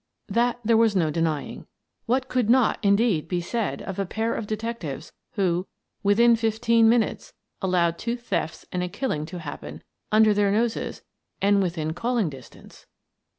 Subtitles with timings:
[0.29, 1.67] That there was no denying.
[2.07, 5.67] What could not, indeed, be said of a pair of detectives who,
[6.01, 10.11] within fifteen minutes, allowed two thefts and a killing to A Mysterious Disappearance 53 happen
[10.11, 11.03] under their noses
[11.39, 12.87] and within calling dis tance?